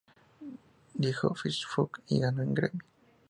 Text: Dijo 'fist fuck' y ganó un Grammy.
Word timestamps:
Dijo 1.01 1.29
'fist 1.35 1.63
fuck' 1.71 2.01
y 2.13 2.21
ganó 2.21 2.41
un 2.41 2.55
Grammy. 2.55 2.81